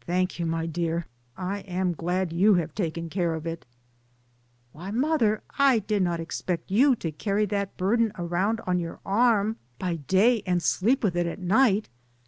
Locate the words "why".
4.72-4.90